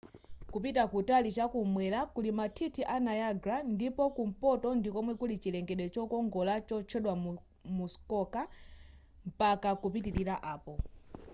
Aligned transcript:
kupita 0.53 0.83
kutali 0.91 1.29
chakumwera 1.37 1.99
kuli 2.13 2.31
mathithi 2.39 2.81
a 2.93 2.95
niagara 3.05 3.55
ndipo 3.73 4.03
kumpoto 4.15 4.67
ndikomwe 4.79 5.13
kuli 5.19 5.35
chilengedwe 5.41 5.85
chokongola 5.95 6.53
chotchedwa 6.67 7.13
muskoka 7.77 8.41
mpaka 9.29 9.69
kupitilira 9.81 10.35
apo 10.53 10.73